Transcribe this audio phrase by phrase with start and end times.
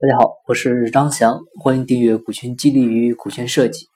[0.00, 3.88] 大家好，我是张翔，欢迎订阅股权激励与股权设计。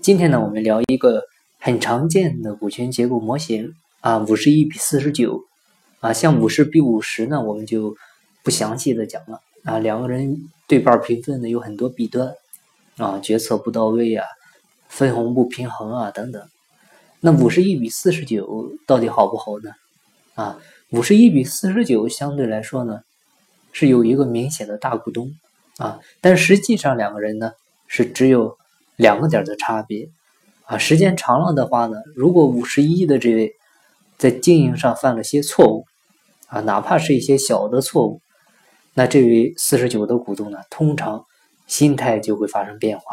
[0.00, 1.24] 今天呢，我们聊一个
[1.58, 5.40] 很常见的股权结构模型啊，五十一比四十九
[5.98, 7.96] 啊，像五十比五十呢，我们就
[8.44, 9.80] 不详细的讲了啊。
[9.80, 10.36] 两个人
[10.68, 12.32] 对半平分的有很多弊端
[12.96, 14.24] 啊，决策不到位啊，
[14.88, 16.40] 分红不平衡啊等等。
[17.18, 19.72] 那五十一比四十九到底好不好呢？
[20.36, 20.60] 啊，
[20.92, 23.00] 五十一比四十九相对来说呢。
[23.72, 25.32] 是有一个明显的大股东
[25.78, 27.52] 啊，但实际上两个人呢
[27.86, 28.56] 是只有
[28.96, 30.08] 两个点的差别
[30.64, 30.76] 啊。
[30.78, 33.52] 时间长了的话呢，如果五十一的这位
[34.16, 35.84] 在经营上犯了些错误
[36.48, 38.20] 啊，哪怕是一些小的错误，
[38.94, 41.24] 那这位四十九的股东呢，通常
[41.66, 43.04] 心态就会发生变化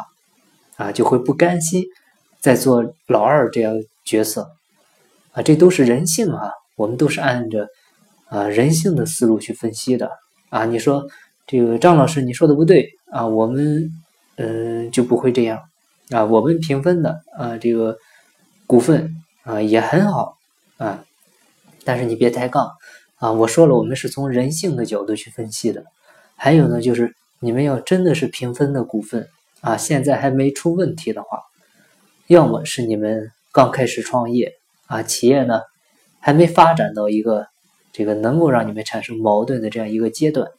[0.77, 1.83] 啊，就会不甘心
[2.39, 4.49] 再做老二这样角色
[5.33, 5.43] 啊。
[5.43, 7.67] 这都是人性啊，我们都是按着
[8.29, 10.09] 啊人性的思路去分析的。
[10.55, 11.05] 啊，你说
[11.45, 13.91] 这个张老师，你说的不对啊，我们
[14.37, 15.59] 嗯就不会这样
[16.11, 17.97] 啊，我们平分的啊这个
[18.65, 20.37] 股份啊也很好
[20.77, 21.03] 啊，
[21.83, 22.71] 但是你别抬杠
[23.17, 25.83] 啊，我说了，我们是从人性的角度去分析的。
[26.37, 29.27] 还有呢，就是你们要真的是平分的股份
[29.59, 31.41] 啊，现在还没出问题的话，
[32.27, 34.53] 要么是你们刚开始创业
[34.87, 35.59] 啊，企业呢
[36.21, 37.45] 还没发展到一个。
[37.97, 40.51] 这个能够让你们产生矛盾的这样一个阶段，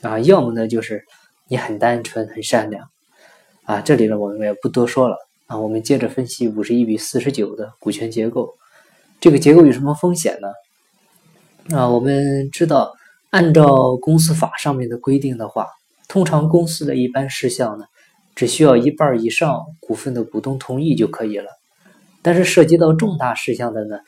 [0.00, 1.04] 啊，要么呢就是
[1.48, 2.88] 你很单纯很善良，
[3.64, 5.16] 啊，这里呢我们也不多说了
[5.48, 8.54] 啊，我们接着分析五十一比四十九的股权结构，
[9.18, 11.76] 这个结构有什么风险呢？
[11.76, 12.94] 啊，我们知道
[13.30, 15.66] 按照公司法上面的规定的话，
[16.06, 17.86] 通常公司的一般事项呢，
[18.36, 21.50] 只需要一半以上股份的股东同意就可以了，
[22.22, 23.98] 但是涉及到重大事项的呢，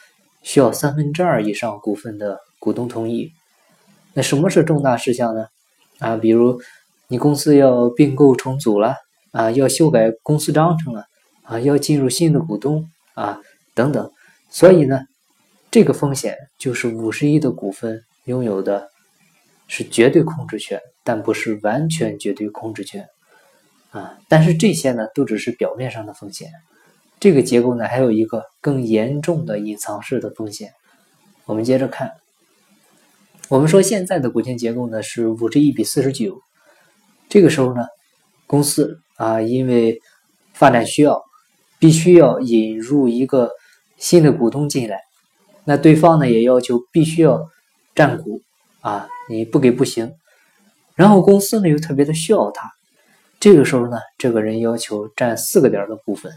[0.44, 2.38] 需要三分之二以上股份的。
[2.60, 3.32] 股东同意，
[4.12, 5.46] 那什么是重大事项呢？
[5.98, 6.60] 啊，比如
[7.08, 8.94] 你公司要并购重组了，
[9.32, 11.06] 啊，要修改公司章程了，
[11.42, 13.40] 啊，要进入新的股东啊，
[13.74, 14.10] 等等。
[14.50, 15.00] 所以呢，
[15.70, 18.90] 这个风险就是五十亿的股份拥有的
[19.66, 23.06] 是绝对控制权，但不是完全绝对控制权
[23.90, 24.18] 啊。
[24.28, 26.50] 但是这些呢，都只是表面上的风险。
[27.18, 30.72] 这个结构呢，还有一个更严重的隐藏式的风险。
[31.46, 32.10] 我们接着看。
[33.50, 36.40] 我们说现在的股权结构呢是五十一比四十九，
[37.28, 37.84] 这个时候呢，
[38.46, 40.00] 公司啊因为
[40.52, 41.20] 发展需要，
[41.80, 43.50] 必须要引入一个
[43.96, 45.00] 新的股东进来，
[45.64, 47.50] 那对方呢也要求必须要
[47.92, 48.40] 占股
[48.82, 50.12] 啊，你不给不行。
[50.94, 52.70] 然后公司呢又特别的需要他，
[53.40, 56.32] 这个时候呢，这个人要求占四个点的部分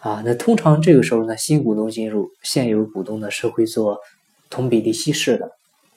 [0.00, 3.98] 啊，那通常这个时候呢，新股东进入，现有股东呢是会做
[4.48, 5.50] 同比例稀释的。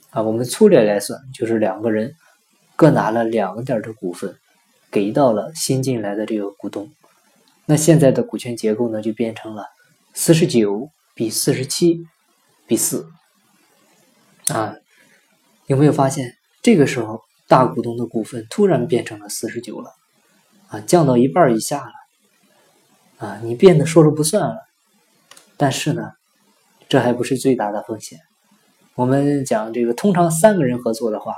[0.09, 2.13] 啊，我们粗略来算，就是两个人
[2.75, 4.35] 各拿了两个点的股份，
[4.89, 6.89] 给到了新进来的这个股东。
[7.65, 9.65] 那现在的股权结构呢，就变成了
[10.13, 12.05] 四十九比四十七
[12.65, 13.05] 比四。
[14.47, 14.75] 啊，
[15.65, 19.91] 有没有发现这个时候大股东的股份突然变成了四十九了？
[20.69, 21.91] 啊，降到一半以下了。
[23.17, 24.57] 啊，你变得说了不算了。
[25.57, 26.11] 但是呢，
[26.87, 28.19] 这还不是最大的风险。
[28.97, 31.35] 我们讲这个，通常三个人合作的话，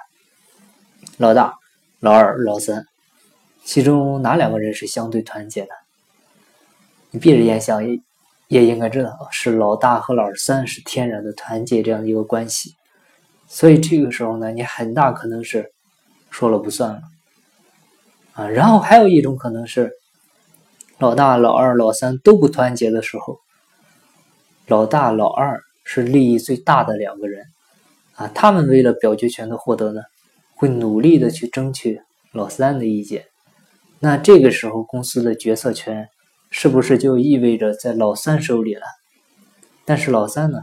[1.17, 1.55] 老大、
[1.99, 2.85] 老二、老三，
[3.65, 5.71] 其中哪两个人是相对团结的？
[7.11, 7.99] 你闭着眼想也
[8.47, 12.75] 也应该知道，是老大和老三是天然的团结这样的一个关系。
[13.49, 15.69] 所以这个时候呢，你很大可能是
[16.29, 17.01] 说了不算了
[18.35, 18.47] 啊。
[18.47, 19.91] 然后还有一种可能是，
[20.97, 23.37] 老大、老二、老三都不团结的时候，
[24.65, 25.59] 老大、老二。
[25.91, 27.47] 是利益最大的两个人，
[28.13, 30.03] 啊，他们为了表决权的获得呢，
[30.53, 31.99] 会努力的去争取
[32.31, 33.25] 老三的意见。
[33.97, 36.07] 那这个时候公司的决策权
[36.51, 38.83] 是不是就意味着在老三手里了？
[39.83, 40.59] 但是老三呢，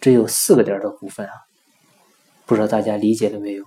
[0.00, 1.32] 只有四个点的股份啊，
[2.44, 3.64] 不知道大家理解了没有？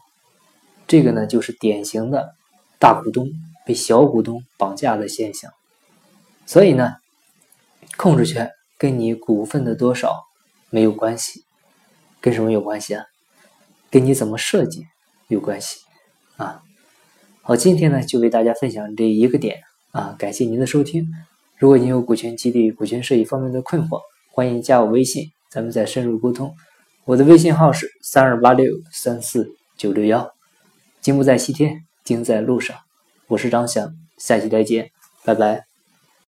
[0.85, 2.35] 这个呢，就是典型的
[2.77, 3.31] 大股东
[3.65, 5.49] 被小股东绑架的现象。
[6.45, 6.95] 所以呢，
[7.95, 10.25] 控制权跟你股份的多少。
[10.73, 11.43] 没有关系，
[12.19, 13.05] 跟什么有关系啊？
[13.91, 14.87] 跟你怎么设计
[15.27, 15.81] 有关系
[16.35, 16.63] 啊！
[17.43, 19.61] 好，今天呢就为大家分享这一个点
[19.91, 21.07] 啊，感谢您的收听。
[21.59, 26.55] 如果您有股权激励、股权设计方面的困惑，欢迎加我微信，咱们再深入沟通。
[27.05, 29.47] 我的微信号是三二八六三四
[29.77, 30.27] 九六幺。
[31.01, 32.75] 金不在西天，金在路上。
[33.27, 34.89] 我是张翔，下期再见，
[35.23, 35.72] 拜拜。